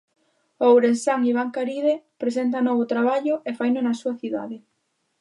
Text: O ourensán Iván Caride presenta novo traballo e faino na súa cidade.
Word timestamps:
O 0.63 0.65
ourensán 0.73 1.19
Iván 1.31 1.49
Caride 1.55 1.95
presenta 2.21 2.65
novo 2.67 2.83
traballo 2.93 3.35
e 3.49 3.51
faino 3.59 3.79
na 3.83 3.93
súa 4.01 4.15
cidade. 4.21 4.57